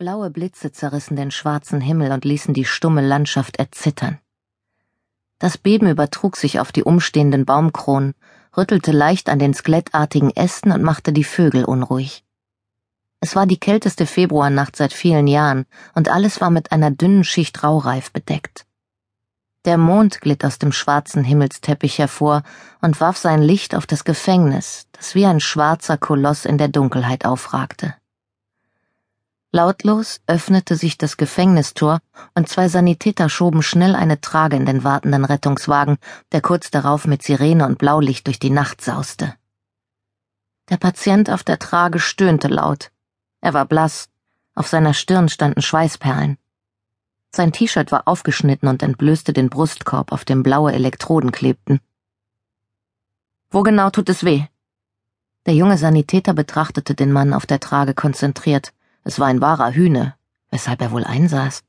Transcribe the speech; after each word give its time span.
Blaue 0.00 0.30
Blitze 0.30 0.72
zerrissen 0.72 1.14
den 1.14 1.30
schwarzen 1.30 1.82
Himmel 1.82 2.10
und 2.10 2.24
ließen 2.24 2.54
die 2.54 2.64
stumme 2.64 3.02
Landschaft 3.02 3.58
erzittern. 3.58 4.18
Das 5.38 5.58
Beben 5.58 5.90
übertrug 5.90 6.38
sich 6.38 6.58
auf 6.58 6.72
die 6.72 6.84
umstehenden 6.84 7.44
Baumkronen, 7.44 8.14
rüttelte 8.56 8.92
leicht 8.92 9.28
an 9.28 9.38
den 9.38 9.52
skelettartigen 9.52 10.34
Ästen 10.34 10.72
und 10.72 10.82
machte 10.82 11.12
die 11.12 11.22
Vögel 11.22 11.66
unruhig. 11.66 12.24
Es 13.20 13.36
war 13.36 13.44
die 13.44 13.60
kälteste 13.60 14.06
Februarnacht 14.06 14.74
seit 14.74 14.94
vielen 14.94 15.26
Jahren, 15.26 15.66
und 15.94 16.08
alles 16.08 16.40
war 16.40 16.48
mit 16.48 16.72
einer 16.72 16.90
dünnen 16.90 17.22
Schicht 17.22 17.62
Raureif 17.62 18.10
bedeckt. 18.10 18.64
Der 19.66 19.76
Mond 19.76 20.22
glitt 20.22 20.46
aus 20.46 20.58
dem 20.58 20.72
schwarzen 20.72 21.24
Himmelsteppich 21.24 21.98
hervor 21.98 22.42
und 22.80 23.02
warf 23.02 23.18
sein 23.18 23.42
Licht 23.42 23.74
auf 23.74 23.86
das 23.86 24.04
Gefängnis, 24.04 24.86
das 24.92 25.14
wie 25.14 25.26
ein 25.26 25.40
schwarzer 25.40 25.98
Koloss 25.98 26.46
in 26.46 26.56
der 26.56 26.68
Dunkelheit 26.68 27.26
aufragte. 27.26 27.99
Lautlos 29.52 30.20
öffnete 30.28 30.76
sich 30.76 30.96
das 30.96 31.16
Gefängnistor 31.16 32.00
und 32.34 32.48
zwei 32.48 32.68
Sanitäter 32.68 33.28
schoben 33.28 33.62
schnell 33.62 33.96
eine 33.96 34.20
Trage 34.20 34.54
in 34.54 34.64
den 34.64 34.84
wartenden 34.84 35.24
Rettungswagen, 35.24 35.98
der 36.30 36.40
kurz 36.40 36.70
darauf 36.70 37.06
mit 37.06 37.24
Sirene 37.24 37.66
und 37.66 37.78
Blaulicht 37.78 38.28
durch 38.28 38.38
die 38.38 38.50
Nacht 38.50 38.80
sauste. 38.80 39.34
Der 40.68 40.76
Patient 40.76 41.30
auf 41.30 41.42
der 41.42 41.58
Trage 41.58 41.98
stöhnte 41.98 42.46
laut. 42.46 42.92
Er 43.40 43.52
war 43.52 43.64
blass, 43.64 44.08
auf 44.54 44.68
seiner 44.68 44.94
Stirn 44.94 45.28
standen 45.28 45.62
Schweißperlen. 45.62 46.38
Sein 47.32 47.50
T-Shirt 47.50 47.90
war 47.90 48.06
aufgeschnitten 48.06 48.68
und 48.68 48.84
entblößte 48.84 49.32
den 49.32 49.50
Brustkorb, 49.50 50.12
auf 50.12 50.24
dem 50.24 50.44
blaue 50.44 50.72
Elektroden 50.72 51.32
klebten. 51.32 51.80
Wo 53.50 53.64
genau 53.64 53.90
tut 53.90 54.08
es 54.08 54.24
weh? 54.24 54.44
Der 55.46 55.54
junge 55.54 55.76
Sanitäter 55.76 56.34
betrachtete 56.34 56.94
den 56.94 57.10
Mann 57.10 57.32
auf 57.32 57.46
der 57.46 57.58
Trage 57.58 57.94
konzentriert. 57.94 58.72
Es 59.04 59.18
war 59.18 59.28
ein 59.28 59.40
wahrer 59.40 59.72
Hühne, 59.72 60.14
weshalb 60.50 60.80
er 60.80 60.90
wohl 60.90 61.04
einsaß. 61.04 61.62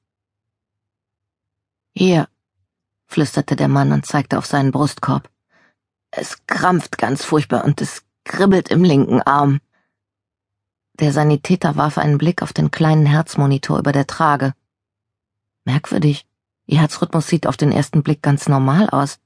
Hier, 1.93 2.27
flüsterte 3.05 3.55
der 3.55 3.68
Mann 3.68 3.91
und 3.91 4.05
zeigte 4.05 4.38
auf 4.38 4.46
seinen 4.46 4.71
Brustkorb. 4.71 5.29
Es 6.12 6.46
krampft 6.48 6.98
ganz 6.98 7.23
furchtbar 7.23 7.65
und 7.65 7.82
es 7.82 8.04
kribbelt 8.23 8.70
im 8.70 8.84
linken 8.84 9.21
Arm. 9.21 9.60
Der 10.93 11.12
Sanitäter 11.12 11.76
warf 11.76 11.98
einen 11.98 12.18
Blick 12.18 12.41
auf 12.41 12.54
den 12.54 12.71
kleinen 12.71 13.05
Herzmonitor 13.05 13.79
über 13.79 13.91
der 13.91 14.07
Trage. 14.07 14.54
Merkwürdig. 15.66 16.27
Ihr 16.66 16.79
Herzrhythmus 16.79 17.27
sieht 17.27 17.48
auf 17.48 17.57
den 17.57 17.71
ersten 17.71 18.04
Blick 18.04 18.21
ganz 18.21 18.48
normal 18.48 18.90
aus. 18.90 19.20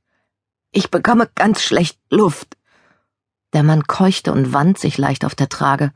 Ich 0.72 0.90
bekomme 0.90 1.30
ganz 1.36 1.62
schlecht 1.62 2.00
Luft. 2.10 2.58
Der 3.54 3.64
Mann 3.64 3.88
keuchte 3.88 4.32
und 4.32 4.54
wand 4.54 4.80
sich 4.80 4.98
leicht 4.98 5.26
auf 5.26 5.36
der 5.36 5.50
Trage. 5.50 5.92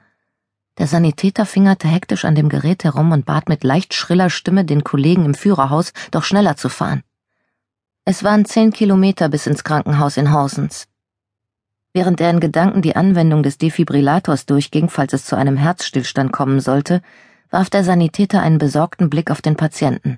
Der 0.79 0.87
Sanitäter 0.87 1.45
fingerte 1.45 1.89
hektisch 1.89 2.23
an 2.23 2.35
dem 2.35 2.47
Gerät 2.47 2.85
herum 2.85 3.11
und 3.11 3.25
bat 3.25 3.49
mit 3.49 3.65
leicht 3.65 3.93
schriller 3.93 4.29
Stimme 4.29 4.63
den 4.63 4.85
Kollegen 4.85 5.25
im 5.25 5.33
Führerhaus, 5.33 5.91
doch 6.11 6.23
schneller 6.23 6.55
zu 6.55 6.69
fahren. 6.69 7.03
Es 8.05 8.23
waren 8.23 8.45
zehn 8.45 8.71
Kilometer 8.71 9.27
bis 9.27 9.45
ins 9.45 9.65
Krankenhaus 9.65 10.15
in 10.15 10.31
Horsens. 10.31 10.87
Während 11.91 12.21
er 12.21 12.29
in 12.29 12.39
Gedanken 12.39 12.81
die 12.81 12.95
Anwendung 12.95 13.43
des 13.43 13.57
Defibrillators 13.57 14.45
durchging, 14.45 14.87
falls 14.89 15.11
es 15.11 15.25
zu 15.25 15.35
einem 15.35 15.57
Herzstillstand 15.57 16.31
kommen 16.31 16.61
sollte, 16.61 17.01
warf 17.49 17.69
der 17.69 17.83
Sanitäter 17.83 18.41
einen 18.41 18.57
besorgten 18.57 19.09
Blick 19.09 19.31
auf 19.31 19.41
den 19.41 19.57
Patienten. 19.57 20.17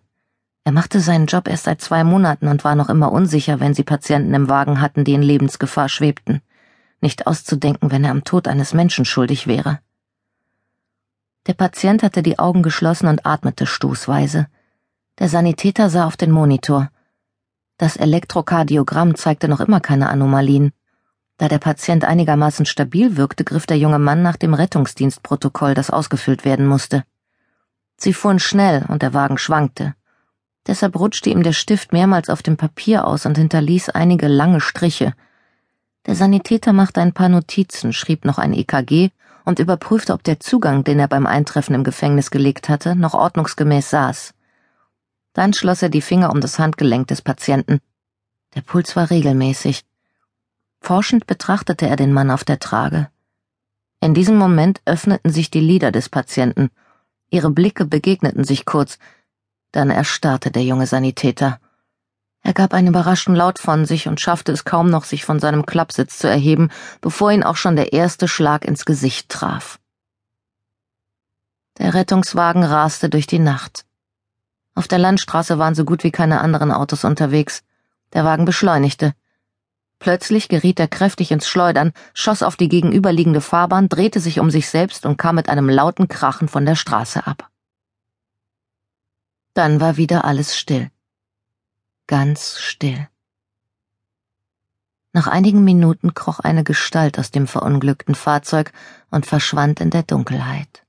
Er 0.63 0.73
machte 0.73 0.99
seinen 0.99 1.25
Job 1.25 1.47
erst 1.47 1.63
seit 1.63 1.81
zwei 1.81 2.03
Monaten 2.03 2.47
und 2.47 2.63
war 2.63 2.75
noch 2.75 2.89
immer 2.89 3.11
unsicher, 3.11 3.59
wenn 3.59 3.73
sie 3.73 3.83
Patienten 3.83 4.35
im 4.35 4.47
Wagen 4.47 4.79
hatten, 4.79 5.05
die 5.05 5.13
in 5.13 5.23
Lebensgefahr 5.23 5.89
schwebten. 5.89 6.41
Nicht 7.01 7.25
auszudenken, 7.25 7.89
wenn 7.89 8.03
er 8.03 8.11
am 8.11 8.23
Tod 8.23 8.47
eines 8.47 8.75
Menschen 8.75 9.05
schuldig 9.05 9.47
wäre. 9.47 9.79
Der 11.47 11.53
Patient 11.53 12.03
hatte 12.03 12.21
die 12.21 12.37
Augen 12.37 12.61
geschlossen 12.61 13.07
und 13.07 13.25
atmete 13.25 13.65
stoßweise. 13.65 14.47
Der 15.17 15.27
Sanitäter 15.27 15.89
sah 15.89 16.05
auf 16.05 16.15
den 16.15 16.29
Monitor. 16.29 16.91
Das 17.77 17.95
Elektrokardiogramm 17.97 19.15
zeigte 19.15 19.47
noch 19.47 19.59
immer 19.59 19.79
keine 19.79 20.09
Anomalien. 20.09 20.71
Da 21.37 21.47
der 21.47 21.57
Patient 21.57 22.05
einigermaßen 22.05 22.67
stabil 22.67 23.17
wirkte, 23.17 23.43
griff 23.43 23.65
der 23.65 23.79
junge 23.79 23.97
Mann 23.97 24.21
nach 24.21 24.37
dem 24.37 24.53
Rettungsdienstprotokoll, 24.53 25.73
das 25.73 25.89
ausgefüllt 25.89 26.45
werden 26.45 26.67
musste. 26.67 27.03
Sie 27.97 28.13
fuhren 28.13 28.37
schnell 28.37 28.85
und 28.87 29.01
der 29.01 29.15
Wagen 29.15 29.39
schwankte. 29.39 29.95
Deshalb 30.67 30.95
rutschte 30.95 31.31
ihm 31.31 31.41
der 31.41 31.53
Stift 31.53 31.91
mehrmals 31.91 32.29
auf 32.29 32.43
dem 32.43 32.55
Papier 32.55 33.07
aus 33.07 33.25
und 33.25 33.35
hinterließ 33.39 33.89
einige 33.89 34.27
lange 34.27 34.61
Striche. 34.61 35.13
Der 36.05 36.15
Sanitäter 36.15 36.71
machte 36.71 37.01
ein 37.01 37.13
paar 37.13 37.29
Notizen, 37.29 37.93
schrieb 37.93 38.25
noch 38.25 38.37
ein 38.37 38.53
EKG 38.53 39.09
und 39.45 39.59
überprüfte, 39.59 40.13
ob 40.13 40.23
der 40.23 40.39
Zugang, 40.39 40.83
den 40.83 40.99
er 40.99 41.07
beim 41.07 41.25
Eintreffen 41.25 41.75
im 41.75 41.83
Gefängnis 41.83 42.31
gelegt 42.31 42.69
hatte, 42.69 42.95
noch 42.95 43.13
ordnungsgemäß 43.13 43.89
saß. 43.89 44.33
Dann 45.33 45.53
schloss 45.53 45.81
er 45.81 45.89
die 45.89 46.01
Finger 46.01 46.31
um 46.31 46.41
das 46.41 46.59
Handgelenk 46.59 47.07
des 47.07 47.21
Patienten. 47.21 47.79
Der 48.55 48.61
Puls 48.61 48.95
war 48.95 49.09
regelmäßig. 49.09 49.85
Forschend 50.81 51.27
betrachtete 51.27 51.87
er 51.87 51.95
den 51.95 52.11
Mann 52.11 52.31
auf 52.31 52.43
der 52.43 52.59
Trage. 52.59 53.09
In 54.01 54.13
diesem 54.13 54.35
Moment 54.35 54.81
öffneten 54.85 55.31
sich 55.31 55.51
die 55.51 55.59
Lider 55.59 55.91
des 55.91 56.09
Patienten. 56.09 56.69
Ihre 57.29 57.51
Blicke 57.51 57.85
begegneten 57.85 58.43
sich 58.43 58.65
kurz. 58.65 58.97
Dann 59.71 59.89
erstarrte 59.89 60.51
der 60.51 60.63
junge 60.63 60.87
Sanitäter. 60.87 61.59
Er 62.43 62.53
gab 62.53 62.73
einen 62.73 62.87
überraschten 62.87 63.35
Laut 63.35 63.59
von 63.59 63.85
sich 63.85 64.07
und 64.07 64.19
schaffte 64.19 64.51
es 64.51 64.65
kaum 64.65 64.89
noch, 64.89 65.03
sich 65.03 65.25
von 65.25 65.39
seinem 65.39 65.65
Klappsitz 65.65 66.17
zu 66.17 66.27
erheben, 66.27 66.69
bevor 66.99 67.31
ihn 67.31 67.43
auch 67.43 67.55
schon 67.55 67.75
der 67.75 67.93
erste 67.93 68.27
Schlag 68.27 68.65
ins 68.65 68.85
Gesicht 68.85 69.29
traf. 69.29 69.79
Der 71.77 71.93
Rettungswagen 71.93 72.63
raste 72.63 73.09
durch 73.09 73.27
die 73.27 73.39
Nacht. 73.39 73.85
Auf 74.73 74.87
der 74.87 74.97
Landstraße 74.97 75.59
waren 75.59 75.75
so 75.75 75.85
gut 75.85 76.03
wie 76.03 76.11
keine 76.11 76.41
anderen 76.41 76.71
Autos 76.71 77.03
unterwegs. 77.03 77.63
Der 78.13 78.25
Wagen 78.25 78.45
beschleunigte. 78.45 79.13
Plötzlich 79.99 80.49
geriet 80.49 80.79
er 80.79 80.87
kräftig 80.87 81.31
ins 81.31 81.47
Schleudern, 81.47 81.93
schoss 82.15 82.41
auf 82.41 82.55
die 82.55 82.69
gegenüberliegende 82.69 83.41
Fahrbahn, 83.41 83.87
drehte 83.87 84.19
sich 84.19 84.39
um 84.39 84.49
sich 84.49 84.67
selbst 84.67 85.05
und 85.05 85.17
kam 85.17 85.35
mit 85.35 85.47
einem 85.47 85.69
lauten 85.69 86.07
Krachen 86.07 86.47
von 86.47 86.65
der 86.65 86.75
Straße 86.75 87.25
ab. 87.27 87.49
Dann 89.53 89.79
war 89.79 89.97
wieder 89.97 90.25
alles 90.25 90.57
still 90.57 90.89
ganz 92.11 92.59
still. 92.59 93.07
Nach 95.13 95.27
einigen 95.27 95.63
Minuten 95.63 96.13
kroch 96.13 96.39
eine 96.39 96.65
Gestalt 96.65 97.17
aus 97.17 97.31
dem 97.31 97.47
verunglückten 97.47 98.15
Fahrzeug 98.15 98.73
und 99.11 99.25
verschwand 99.25 99.79
in 99.79 99.91
der 99.91 100.03
Dunkelheit. 100.03 100.85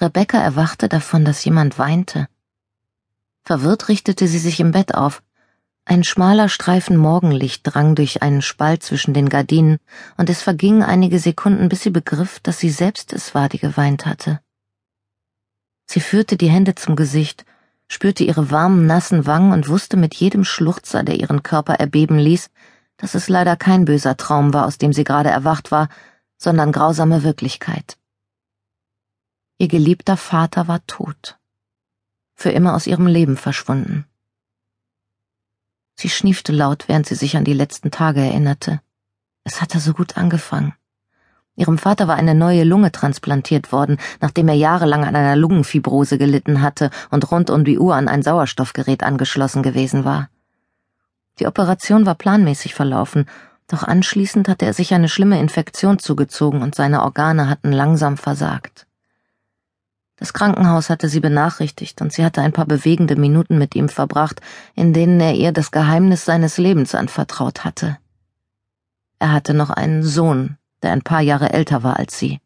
Rebecca 0.00 0.38
erwachte 0.38 0.88
davon, 0.88 1.24
dass 1.24 1.44
jemand 1.44 1.78
weinte. 1.78 2.28
Verwirrt 3.44 3.88
richtete 3.88 4.26
sie 4.26 4.40
sich 4.40 4.58
im 4.58 4.72
Bett 4.72 4.96
auf. 4.96 5.22
Ein 5.84 6.02
schmaler 6.02 6.48
Streifen 6.48 6.96
Morgenlicht 6.96 7.62
drang 7.62 7.94
durch 7.94 8.22
einen 8.22 8.42
Spalt 8.42 8.82
zwischen 8.82 9.14
den 9.14 9.28
Gardinen, 9.28 9.78
und 10.16 10.28
es 10.28 10.42
vergingen 10.42 10.82
einige 10.82 11.20
Sekunden, 11.20 11.68
bis 11.68 11.82
sie 11.82 11.90
begriff, 11.90 12.40
dass 12.40 12.58
sie 12.58 12.70
selbst 12.70 13.12
es 13.12 13.36
war, 13.36 13.48
die 13.48 13.60
geweint 13.60 14.04
hatte. 14.04 14.40
Sie 15.92 16.00
führte 16.00 16.38
die 16.38 16.48
Hände 16.48 16.74
zum 16.74 16.96
Gesicht, 16.96 17.44
spürte 17.86 18.24
ihre 18.24 18.50
warmen, 18.50 18.86
nassen 18.86 19.26
Wangen 19.26 19.52
und 19.52 19.68
wusste 19.68 19.98
mit 19.98 20.14
jedem 20.14 20.42
Schluchzer, 20.42 21.02
der 21.02 21.16
ihren 21.16 21.42
Körper 21.42 21.74
erbeben 21.74 22.18
ließ, 22.18 22.48
dass 22.96 23.14
es 23.14 23.28
leider 23.28 23.56
kein 23.56 23.84
böser 23.84 24.16
Traum 24.16 24.54
war, 24.54 24.64
aus 24.64 24.78
dem 24.78 24.94
sie 24.94 25.04
gerade 25.04 25.28
erwacht 25.28 25.70
war, 25.70 25.90
sondern 26.38 26.72
grausame 26.72 27.24
Wirklichkeit. 27.24 27.98
Ihr 29.58 29.68
geliebter 29.68 30.16
Vater 30.16 30.66
war 30.66 30.80
tot, 30.86 31.38
für 32.36 32.52
immer 32.52 32.74
aus 32.74 32.86
ihrem 32.86 33.06
Leben 33.06 33.36
verschwunden. 33.36 34.06
Sie 35.96 36.08
schniefte 36.08 36.52
laut, 36.52 36.88
während 36.88 37.06
sie 37.06 37.16
sich 37.16 37.36
an 37.36 37.44
die 37.44 37.52
letzten 37.52 37.90
Tage 37.90 38.22
erinnerte. 38.22 38.80
Es 39.44 39.60
hatte 39.60 39.78
so 39.78 39.92
gut 39.92 40.16
angefangen. 40.16 40.72
Ihrem 41.62 41.78
Vater 41.78 42.08
war 42.08 42.16
eine 42.16 42.34
neue 42.34 42.64
Lunge 42.64 42.90
transplantiert 42.90 43.70
worden, 43.70 43.98
nachdem 44.20 44.48
er 44.48 44.56
jahrelang 44.56 45.04
an 45.04 45.14
einer 45.14 45.36
Lungenfibrose 45.36 46.18
gelitten 46.18 46.60
hatte 46.60 46.90
und 47.12 47.30
rund 47.30 47.50
um 47.50 47.64
die 47.64 47.78
Uhr 47.78 47.94
an 47.94 48.08
ein 48.08 48.24
Sauerstoffgerät 48.24 49.04
angeschlossen 49.04 49.62
gewesen 49.62 50.04
war. 50.04 50.28
Die 51.38 51.46
Operation 51.46 52.04
war 52.04 52.16
planmäßig 52.16 52.74
verlaufen, 52.74 53.26
doch 53.68 53.84
anschließend 53.84 54.48
hatte 54.48 54.66
er 54.66 54.72
sich 54.72 54.92
eine 54.92 55.08
schlimme 55.08 55.38
Infektion 55.38 56.00
zugezogen 56.00 56.62
und 56.62 56.74
seine 56.74 57.00
Organe 57.04 57.48
hatten 57.48 57.70
langsam 57.70 58.16
versagt. 58.16 58.88
Das 60.16 60.32
Krankenhaus 60.32 60.90
hatte 60.90 61.08
sie 61.08 61.20
benachrichtigt 61.20 62.02
und 62.02 62.12
sie 62.12 62.24
hatte 62.24 62.42
ein 62.42 62.52
paar 62.52 62.66
bewegende 62.66 63.14
Minuten 63.14 63.56
mit 63.56 63.76
ihm 63.76 63.88
verbracht, 63.88 64.40
in 64.74 64.92
denen 64.92 65.20
er 65.20 65.34
ihr 65.34 65.52
das 65.52 65.70
Geheimnis 65.70 66.24
seines 66.24 66.58
Lebens 66.58 66.96
anvertraut 66.96 67.64
hatte. 67.64 67.98
Er 69.20 69.30
hatte 69.30 69.54
noch 69.54 69.70
einen 69.70 70.02
Sohn, 70.02 70.58
der 70.82 70.92
ein 70.92 71.02
paar 71.02 71.20
Jahre 71.20 71.52
älter 71.52 71.82
war 71.82 71.98
als 71.98 72.18
sie. 72.18 72.40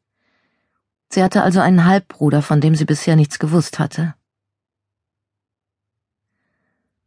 Sie 1.08 1.22
hatte 1.22 1.42
also 1.42 1.60
einen 1.60 1.84
Halbbruder, 1.84 2.42
von 2.42 2.60
dem 2.60 2.74
sie 2.74 2.84
bisher 2.84 3.16
nichts 3.16 3.38
gewusst 3.38 3.78
hatte. 3.78 4.14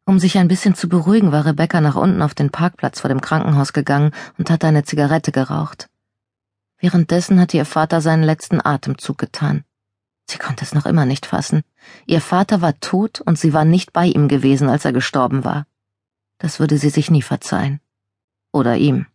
Um 0.05 0.17
sich 0.17 0.37
ein 0.39 0.47
bisschen 0.47 0.73
zu 0.73 0.89
beruhigen, 0.89 1.31
war 1.31 1.45
Rebecca 1.45 1.81
nach 1.81 1.95
unten 1.95 2.23
auf 2.23 2.33
den 2.33 2.49
Parkplatz 2.49 2.99
vor 2.99 3.09
dem 3.09 3.21
Krankenhaus 3.21 3.73
gegangen 3.73 4.11
und 4.39 4.49
hatte 4.49 4.65
eine 4.65 4.83
Zigarette 4.83 5.31
geraucht. 5.31 5.87
Währenddessen 6.79 7.39
hatte 7.39 7.57
ihr 7.57 7.65
Vater 7.65 8.01
seinen 8.01 8.23
letzten 8.23 8.59
Atemzug 8.65 9.17
getan. 9.19 9.65
Sie 10.27 10.37
konnte 10.37 10.63
es 10.63 10.73
noch 10.73 10.85
immer 10.85 11.05
nicht 11.05 11.25
fassen. 11.25 11.61
Ihr 12.05 12.21
Vater 12.21 12.61
war 12.61 12.79
tot 12.79 13.21
und 13.21 13.37
sie 13.37 13.53
war 13.53 13.65
nicht 13.65 13.93
bei 13.93 14.05
ihm 14.05 14.27
gewesen, 14.27 14.69
als 14.69 14.85
er 14.85 14.93
gestorben 14.93 15.43
war. 15.43 15.67
Das 16.37 16.59
würde 16.59 16.77
sie 16.77 16.89
sich 16.89 17.11
nie 17.11 17.21
verzeihen. 17.21 17.81
Oder 18.51 18.77
ihm. 18.77 19.05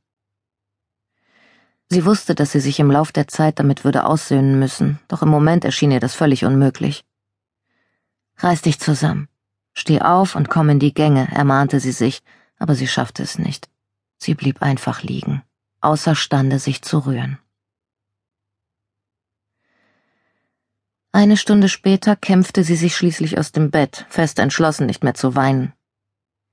Sie 1.94 2.04
wusste, 2.04 2.34
dass 2.34 2.50
sie 2.50 2.58
sich 2.58 2.80
im 2.80 2.90
Lauf 2.90 3.12
der 3.12 3.28
Zeit 3.28 3.60
damit 3.60 3.84
würde 3.84 4.04
aussöhnen 4.04 4.58
müssen, 4.58 4.98
doch 5.06 5.22
im 5.22 5.28
Moment 5.28 5.64
erschien 5.64 5.92
ihr 5.92 6.00
das 6.00 6.12
völlig 6.12 6.44
unmöglich. 6.44 7.04
Reiß 8.38 8.62
dich 8.62 8.80
zusammen. 8.80 9.28
Steh 9.74 10.00
auf 10.00 10.34
und 10.34 10.50
komm 10.50 10.70
in 10.70 10.80
die 10.80 10.92
Gänge, 10.92 11.28
ermahnte 11.30 11.78
sie 11.78 11.92
sich, 11.92 12.24
aber 12.58 12.74
sie 12.74 12.88
schaffte 12.88 13.22
es 13.22 13.38
nicht. 13.38 13.70
Sie 14.18 14.34
blieb 14.34 14.60
einfach 14.60 15.04
liegen, 15.04 15.42
außerstande 15.82 16.58
sich 16.58 16.82
zu 16.82 16.98
rühren. 16.98 17.38
Eine 21.12 21.36
Stunde 21.36 21.68
später 21.68 22.16
kämpfte 22.16 22.64
sie 22.64 22.74
sich 22.74 22.96
schließlich 22.96 23.38
aus 23.38 23.52
dem 23.52 23.70
Bett, 23.70 24.04
fest 24.08 24.40
entschlossen, 24.40 24.86
nicht 24.86 25.04
mehr 25.04 25.14
zu 25.14 25.36
weinen. 25.36 25.72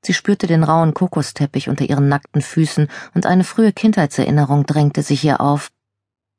Sie 0.04 0.14
spürte 0.14 0.48
den 0.48 0.64
rauen 0.64 0.94
Kokosteppich 0.94 1.70
unter 1.70 1.86
ihren 1.86 2.10
nackten 2.10 2.42
Füßen, 2.42 2.88
und 3.14 3.26
eine 3.26 3.44
frühe 3.44 3.72
Kindheitserinnerung 3.72 4.66
drängte 4.66 5.04
sich 5.04 5.24
ihr 5.24 5.42
auf. 5.42 5.72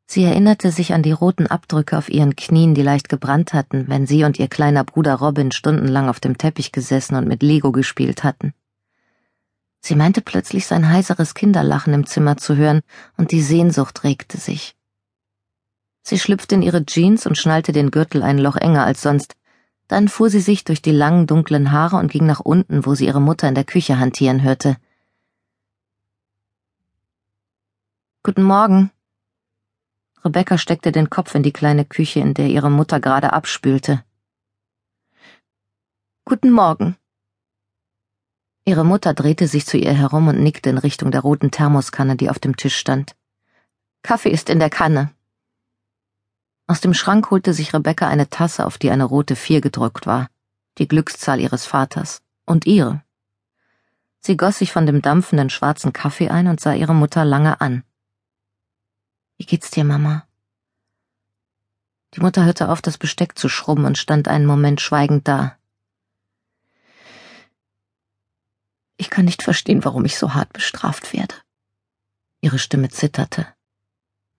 Sie 0.06 0.25
erinnerte 0.25 0.73
sich 0.73 0.93
an 0.93 1.03
die 1.03 1.12
roten 1.12 1.47
Abdrücke 1.47 1.97
auf 1.97 2.09
ihren 2.09 2.37
Knien, 2.37 2.75
die 2.75 2.82
leicht 2.82 3.09
gebrannt 3.09 3.55
hatten, 3.55 3.88
wenn 3.88 4.06
sie 4.06 4.25
und 4.25 4.38
ihr 4.38 4.49
kleiner 4.49 4.85
Bruder 4.85 5.14
Robin 5.14 5.53
stundenlang 5.53 6.09
auf 6.09 6.20
dem 6.20 6.37
Teppich 6.37 6.73
gesessen 6.73 7.14
und 7.14 7.29
mit 7.29 7.43
Lego 7.43 7.73
gespielt 7.73 8.25
hatten. 8.25 8.53
Sie 9.81 9.97
meinte 9.97 10.20
plötzlich 10.20 10.67
sein 10.67 10.88
heiseres 10.88 11.35
Kinderlachen 11.35 11.94
im 11.94 12.06
Zimmer 12.06 12.37
zu 12.37 12.56
hören, 12.56 12.82
und 13.17 13.32
die 13.32 13.43
Sehnsucht 13.43 14.05
regte 14.05 14.38
sich. 14.38 14.76
Sie 16.03 16.19
schlüpfte 16.19 16.56
in 16.56 16.62
ihre 16.62 16.85
Jeans 16.85 17.26
und 17.26 17.38
schnallte 17.38 17.73
den 17.73 17.91
Gürtel 17.91 18.23
ein 18.23 18.38
Loch 18.38 18.56
enger 18.56 18.85
als 18.85 19.03
sonst. 19.03 19.35
Dann 19.93 20.09
fuhr 20.09 20.31
sie 20.31 20.41
sich 20.41 20.65
durch 20.65 20.81
die 20.81 20.91
langen, 20.91 21.27
dunklen 21.27 21.71
Haare 21.71 21.97
und 21.97 22.11
ging 22.11 22.25
nach 22.25 22.41
unten, 22.41 22.87
wo 22.87 22.94
sie 22.94 23.05
ihre 23.05 23.21
Mutter 23.21 23.47
in 23.47 23.55
der 23.55 23.65
Küche 23.65 23.99
hantieren 23.99 24.43
hörte. 24.43 24.79
Guten 28.23 28.43
Morgen. 28.43 28.91
Rebecca 30.25 30.56
steckte 30.56 30.93
den 30.93 31.11
Kopf 31.11 31.35
in 31.35 31.43
die 31.43 31.53
kleine 31.53 31.85
Küche, 31.85 32.21
in 32.21 32.33
der 32.33 32.49
ihre 32.49 32.71
Mutter 32.71 33.00
gerade 33.00 33.35
abspülte. 33.35 34.03
Guten 36.25 36.53
Morgen. 36.53 36.97
Ihre 38.65 38.87
Mutter 38.87 39.12
drehte 39.12 39.47
sich 39.47 39.67
zu 39.67 39.77
ihr 39.77 39.93
herum 39.93 40.27
und 40.27 40.43
nickte 40.43 40.71
in 40.71 40.79
Richtung 40.79 41.11
der 41.11 41.21
roten 41.21 41.50
Thermoskanne, 41.50 42.17
die 42.17 42.31
auf 42.31 42.39
dem 42.39 42.56
Tisch 42.56 42.79
stand. 42.79 43.15
Kaffee 44.03 44.31
ist 44.31 44.49
in 44.49 44.59
der 44.59 44.71
Kanne. 44.71 45.11
Aus 46.73 46.81
dem 46.81 46.95
Schrank 46.95 47.31
holte 47.31 47.53
sich 47.53 47.75
Rebecca 47.75 48.09
eine 48.09 48.31
Tasse, 48.31 48.65
auf 48.65 48.79
die 48.79 48.91
eine 48.91 49.05
rote 49.05 49.37
Vier 49.37 49.61
gedrückt 49.61 50.07
war, 50.07 50.31
die 50.79 50.89
Glückszahl 50.89 51.39
ihres 51.39 51.67
Vaters 51.67 52.23
und 52.47 52.65
ihre. 52.65 53.03
Sie 54.21 54.39
goss 54.39 54.57
sich 54.57 54.73
von 54.73 54.87
dem 54.87 55.03
dampfenden 55.03 55.51
schwarzen 55.51 55.93
Kaffee 55.93 56.31
ein 56.31 56.49
und 56.49 56.61
sah 56.61 56.73
ihre 56.73 56.95
Mutter 56.95 57.27
lange 57.27 57.61
an. 57.61 57.85
Wie 59.37 59.45
geht's 59.45 59.71
dir, 59.71 59.85
Mama? 59.85 60.27
Die 62.15 62.21
Mutter 62.21 62.47
hörte 62.47 62.71
auf, 62.71 62.81
das 62.81 62.97
Besteck 62.97 63.39
zu 63.39 63.51
schrubben 63.51 63.85
und 63.85 63.99
stand 63.99 64.27
einen 64.27 64.47
Moment 64.47 64.81
schweigend 64.81 65.29
da. 65.29 65.59
Ich 68.97 69.11
kann 69.11 69.27
nicht 69.27 69.43
verstehen, 69.43 69.85
warum 69.85 70.07
ich 70.07 70.17
so 70.17 70.33
hart 70.33 70.55
bestraft 70.55 71.13
werde. 71.13 71.35
Ihre 72.41 72.59
Stimme 72.59 72.89
zitterte. 72.89 73.47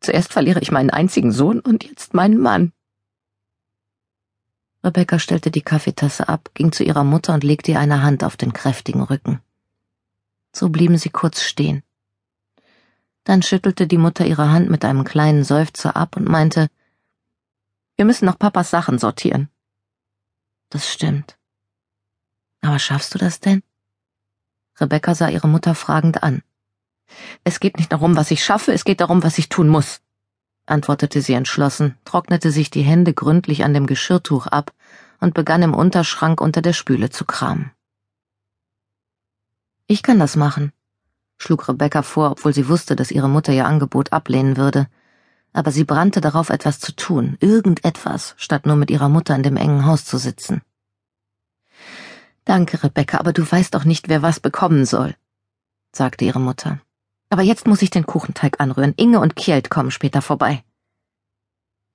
Zuerst 0.03 0.33
verliere 0.33 0.59
ich 0.59 0.69
meinen 0.69 0.89
einzigen 0.89 1.31
Sohn 1.31 1.61
und 1.61 1.85
jetzt 1.85 2.13
meinen 2.13 2.37
Mann. 2.37 2.73
Rebecca 4.83 5.17
stellte 5.17 5.49
die 5.49 5.61
Kaffeetasse 5.61 6.27
ab, 6.27 6.51
ging 6.53 6.73
zu 6.73 6.83
ihrer 6.83 7.05
Mutter 7.05 7.33
und 7.33 7.45
legte 7.45 7.71
ihr 7.71 7.79
eine 7.79 8.03
Hand 8.03 8.25
auf 8.25 8.35
den 8.35 8.51
kräftigen 8.51 9.01
Rücken. 9.01 9.39
So 10.51 10.67
blieben 10.67 10.97
sie 10.97 11.09
kurz 11.09 11.41
stehen. 11.41 11.83
Dann 13.23 13.41
schüttelte 13.41 13.87
die 13.87 13.97
Mutter 13.97 14.25
ihre 14.25 14.51
Hand 14.51 14.69
mit 14.69 14.83
einem 14.83 15.05
kleinen 15.05 15.45
Seufzer 15.45 15.95
ab 15.95 16.17
und 16.17 16.27
meinte, 16.27 16.67
wir 17.95 18.03
müssen 18.03 18.25
noch 18.25 18.37
Papas 18.37 18.69
Sachen 18.69 18.99
sortieren. 18.99 19.47
Das 20.69 20.91
stimmt. 20.91 21.37
Aber 22.59 22.77
schaffst 22.77 23.13
du 23.15 23.19
das 23.19 23.39
denn? 23.39 23.63
Rebecca 24.81 25.15
sah 25.15 25.29
ihre 25.29 25.47
Mutter 25.47 25.75
fragend 25.75 26.23
an. 26.23 26.43
Es 27.43 27.59
geht 27.59 27.77
nicht 27.77 27.91
darum, 27.91 28.15
was 28.15 28.31
ich 28.31 28.43
schaffe, 28.43 28.73
es 28.73 28.85
geht 28.85 29.01
darum, 29.01 29.23
was 29.23 29.37
ich 29.37 29.49
tun 29.49 29.67
muss, 29.67 30.01
antwortete 30.65 31.21
sie 31.21 31.33
entschlossen, 31.33 31.97
trocknete 32.05 32.51
sich 32.51 32.69
die 32.69 32.83
Hände 32.83 33.13
gründlich 33.13 33.63
an 33.63 33.73
dem 33.73 33.87
Geschirrtuch 33.87 34.47
ab 34.47 34.73
und 35.19 35.33
begann 35.33 35.61
im 35.61 35.73
Unterschrank 35.73 36.41
unter 36.41 36.61
der 36.61 36.73
Spüle 36.73 37.09
zu 37.09 37.25
kramen. 37.25 37.71
Ich 39.87 40.03
kann 40.03 40.19
das 40.19 40.35
machen, 40.35 40.71
schlug 41.37 41.67
Rebecca 41.67 42.01
vor, 42.01 42.31
obwohl 42.31 42.53
sie 42.53 42.69
wusste, 42.69 42.95
dass 42.95 43.11
ihre 43.11 43.29
Mutter 43.29 43.53
ihr 43.53 43.65
Angebot 43.65 44.13
ablehnen 44.13 44.57
würde. 44.57 44.87
Aber 45.51 45.71
sie 45.71 45.83
brannte 45.83 46.19
darauf, 46.19 46.49
etwas 46.49 46.79
zu 46.79 46.95
tun, 46.95 47.37
irgendetwas, 47.39 48.33
statt 48.37 48.65
nur 48.65 48.75
mit 48.75 48.89
ihrer 48.89 49.09
Mutter 49.09 49.35
in 49.35 49.43
dem 49.43 49.57
engen 49.57 49.85
Haus 49.85 50.05
zu 50.05 50.17
sitzen. 50.17 50.61
Danke, 52.45 52.83
Rebecca, 52.83 53.19
aber 53.19 53.33
du 53.33 53.49
weißt 53.49 53.73
doch 53.75 53.85
nicht, 53.85 54.09
wer 54.09 54.21
was 54.21 54.39
bekommen 54.39 54.85
soll, 54.85 55.15
sagte 55.91 56.25
ihre 56.25 56.39
Mutter. 56.39 56.81
Aber 57.33 57.41
jetzt 57.41 57.65
muss 57.65 57.81
ich 57.81 57.89
den 57.89 58.05
Kuchenteig 58.05 58.59
anrühren. 58.59 58.93
Inge 58.95 59.19
und 59.19 59.35
Kjeld 59.35 59.71
kommen 59.71 59.89
später 59.89 60.21
vorbei. 60.21 60.63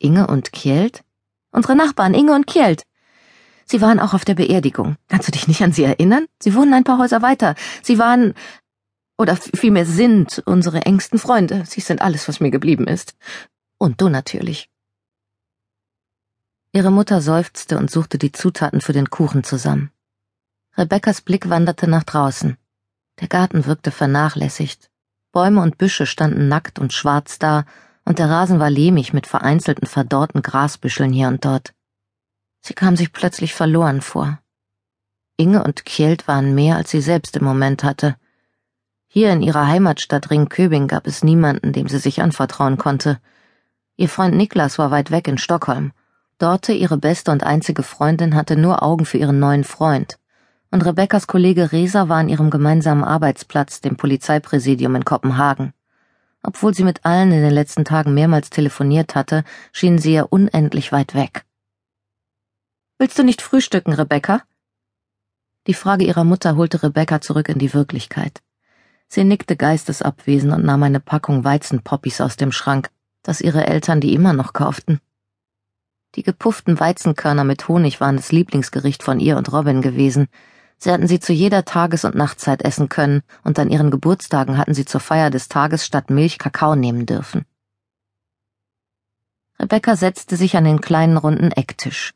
Inge 0.00 0.26
und 0.26 0.52
Kjeld? 0.52 1.04
Unsere 1.52 1.76
Nachbarn, 1.76 2.12
Inge 2.12 2.34
und 2.34 2.48
Kjeld. 2.48 2.82
Sie 3.64 3.80
waren 3.80 4.00
auch 4.00 4.14
auf 4.14 4.24
der 4.24 4.34
Beerdigung. 4.34 4.96
Kannst 5.06 5.28
du 5.28 5.30
dich 5.30 5.46
nicht 5.46 5.62
an 5.62 5.70
sie 5.70 5.84
erinnern? 5.84 6.26
Sie 6.42 6.56
wohnen 6.56 6.74
ein 6.74 6.82
paar 6.82 6.98
Häuser 6.98 7.22
weiter. 7.22 7.54
Sie 7.84 8.00
waren, 8.00 8.34
oder 9.16 9.36
vielmehr 9.36 9.86
sind, 9.86 10.42
unsere 10.44 10.82
engsten 10.82 11.20
Freunde. 11.20 11.62
Sie 11.66 11.82
sind 11.82 12.02
alles, 12.02 12.26
was 12.26 12.40
mir 12.40 12.50
geblieben 12.50 12.88
ist. 12.88 13.14
Und 13.78 14.00
du 14.00 14.08
natürlich. 14.08 14.68
Ihre 16.72 16.90
Mutter 16.90 17.20
seufzte 17.20 17.78
und 17.78 17.92
suchte 17.92 18.18
die 18.18 18.32
Zutaten 18.32 18.80
für 18.80 18.92
den 18.92 19.08
Kuchen 19.08 19.44
zusammen. 19.44 19.92
Rebekkas 20.76 21.20
Blick 21.20 21.48
wanderte 21.48 21.88
nach 21.88 22.02
draußen. 22.02 22.56
Der 23.20 23.28
Garten 23.28 23.66
wirkte 23.66 23.92
vernachlässigt. 23.92 24.90
Bäume 25.32 25.60
und 25.60 25.78
Büsche 25.78 26.06
standen 26.06 26.48
nackt 26.48 26.78
und 26.78 26.92
schwarz 26.92 27.38
da, 27.38 27.64
und 28.04 28.18
der 28.18 28.30
Rasen 28.30 28.58
war 28.58 28.70
lehmig 28.70 29.12
mit 29.12 29.26
vereinzelten 29.26 29.86
verdorrten 29.86 30.40
Grasbüscheln 30.40 31.12
hier 31.12 31.28
und 31.28 31.44
dort. 31.44 31.74
Sie 32.60 32.74
kam 32.74 32.96
sich 32.96 33.12
plötzlich 33.12 33.54
verloren 33.54 34.00
vor. 34.00 34.38
Inge 35.36 35.62
und 35.62 35.84
Kjeld 35.84 36.26
waren 36.26 36.54
mehr, 36.54 36.76
als 36.76 36.90
sie 36.90 37.02
selbst 37.02 37.36
im 37.36 37.44
Moment 37.44 37.84
hatte. 37.84 38.16
Hier 39.06 39.32
in 39.32 39.42
ihrer 39.42 39.66
Heimatstadt 39.66 40.30
Ringköbing 40.30 40.88
gab 40.88 41.06
es 41.06 41.22
niemanden, 41.22 41.72
dem 41.72 41.88
sie 41.88 41.98
sich 41.98 42.22
anvertrauen 42.22 42.78
konnte. 42.78 43.20
Ihr 43.96 44.08
Freund 44.08 44.34
Niklas 44.34 44.78
war 44.78 44.90
weit 44.90 45.10
weg 45.10 45.28
in 45.28 45.38
Stockholm. 45.38 45.92
Dorte 46.38 46.72
ihre 46.72 46.96
beste 46.96 47.30
und 47.30 47.44
einzige 47.44 47.82
Freundin 47.82 48.34
hatte 48.34 48.56
nur 48.56 48.82
Augen 48.82 49.04
für 49.04 49.18
ihren 49.18 49.38
neuen 49.38 49.64
Freund 49.64 50.18
und 50.70 50.84
Rebekkas 50.84 51.26
Kollege 51.26 51.72
Resa 51.72 52.08
war 52.08 52.18
an 52.18 52.28
ihrem 52.28 52.50
gemeinsamen 52.50 53.04
Arbeitsplatz, 53.04 53.80
dem 53.80 53.96
Polizeipräsidium 53.96 54.94
in 54.96 55.04
Kopenhagen. 55.04 55.72
Obwohl 56.42 56.74
sie 56.74 56.84
mit 56.84 57.04
allen 57.04 57.32
in 57.32 57.42
den 57.42 57.52
letzten 57.52 57.84
Tagen 57.84 58.14
mehrmals 58.14 58.50
telefoniert 58.50 59.14
hatte, 59.14 59.44
schienen 59.72 59.98
sie 59.98 60.12
ihr 60.14 60.30
unendlich 60.30 60.92
weit 60.92 61.14
weg. 61.14 61.44
Willst 62.98 63.18
du 63.18 63.22
nicht 63.22 63.42
frühstücken, 63.42 63.92
Rebecca? 63.92 64.42
Die 65.66 65.74
Frage 65.74 66.04
ihrer 66.04 66.24
Mutter 66.24 66.56
holte 66.56 66.82
Rebecca 66.82 67.20
zurück 67.20 67.48
in 67.48 67.58
die 67.58 67.74
Wirklichkeit. 67.74 68.42
Sie 69.08 69.24
nickte 69.24 69.56
geistesabwesend 69.56 70.52
und 70.52 70.64
nahm 70.64 70.82
eine 70.82 71.00
Packung 71.00 71.44
Weizenpoppis 71.44 72.20
aus 72.20 72.36
dem 72.36 72.52
Schrank, 72.52 72.90
das 73.22 73.40
ihre 73.40 73.66
Eltern 73.66 74.00
die 74.00 74.14
immer 74.14 74.32
noch 74.34 74.52
kauften. 74.52 75.00
Die 76.14 76.22
gepufften 76.22 76.78
Weizenkörner 76.78 77.44
mit 77.44 77.68
Honig 77.68 78.00
waren 78.00 78.16
das 78.16 78.32
Lieblingsgericht 78.32 79.02
von 79.02 79.20
ihr 79.20 79.36
und 79.36 79.52
Robin 79.52 79.82
gewesen, 79.82 80.28
Sie 80.78 80.92
hatten 80.92 81.08
sie 81.08 81.18
zu 81.18 81.32
jeder 81.32 81.64
Tages- 81.64 82.04
und 82.04 82.14
Nachtzeit 82.14 82.62
essen 82.62 82.88
können, 82.88 83.22
und 83.42 83.58
an 83.58 83.68
ihren 83.68 83.90
Geburtstagen 83.90 84.56
hatten 84.56 84.74
sie 84.74 84.84
zur 84.84 85.00
Feier 85.00 85.30
des 85.30 85.48
Tages 85.48 85.84
statt 85.84 86.08
Milch 86.08 86.38
Kakao 86.38 86.76
nehmen 86.76 87.04
dürfen. 87.04 87.44
Rebecca 89.58 89.96
setzte 89.96 90.36
sich 90.36 90.56
an 90.56 90.64
den 90.64 90.80
kleinen 90.80 91.16
runden 91.16 91.50
Ecktisch. 91.50 92.14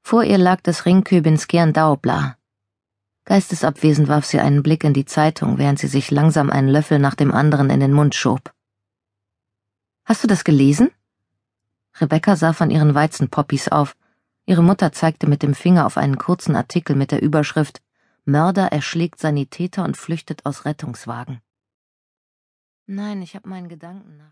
Vor 0.00 0.22
ihr 0.22 0.38
lag 0.38 0.60
das 0.62 0.86
Ringköbins 0.86 1.48
Daubla. 1.48 2.36
Geistesabwesend 3.24 4.08
warf 4.08 4.24
sie 4.24 4.38
einen 4.38 4.62
Blick 4.62 4.84
in 4.84 4.94
die 4.94 5.04
Zeitung, 5.04 5.58
während 5.58 5.80
sie 5.80 5.88
sich 5.88 6.10
langsam 6.10 6.50
einen 6.50 6.68
Löffel 6.68 7.00
nach 7.00 7.16
dem 7.16 7.34
anderen 7.34 7.68
in 7.68 7.80
den 7.80 7.92
Mund 7.92 8.14
schob. 8.14 8.54
Hast 10.04 10.22
du 10.22 10.28
das 10.28 10.44
gelesen? 10.44 10.90
Rebecca 12.00 12.36
sah 12.36 12.54
von 12.54 12.70
ihren 12.70 12.94
Weizenpoppis 12.94 13.68
auf 13.68 13.96
Ihre 14.48 14.62
Mutter 14.62 14.92
zeigte 14.92 15.28
mit 15.28 15.42
dem 15.42 15.52
Finger 15.54 15.84
auf 15.84 15.98
einen 15.98 16.16
kurzen 16.16 16.56
Artikel 16.56 16.96
mit 16.96 17.10
der 17.10 17.20
Überschrift 17.20 17.82
Mörder 18.24 18.72
erschlägt 18.72 19.20
Sanitäter 19.20 19.84
und 19.84 19.98
flüchtet 19.98 20.46
aus 20.46 20.64
Rettungswagen. 20.64 21.42
Nein, 22.86 23.20
ich 23.20 23.36
habe 23.36 23.46
meinen 23.46 23.68
Gedanken 23.68 24.16
nach. 24.16 24.24